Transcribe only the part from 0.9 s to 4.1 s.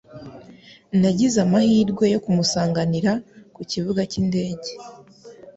Nagize amahirwe yo kumusanganira ku kibuga